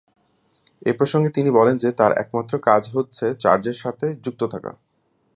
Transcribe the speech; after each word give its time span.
এ 0.81 0.91
প্রসঙ্গে 0.93 1.29
তিনি 1.29 1.49
বলেন 1.51 1.75
যে, 1.77 1.89
তার 1.91 2.11
একমাত্র 2.11 2.53
কাজ 2.59 2.83
হচ্ছে 2.95 3.25
চার্চের 3.39 3.73
সাথে 3.73 4.05
যুক্ত 4.15 4.41
থাকা। 4.43 4.71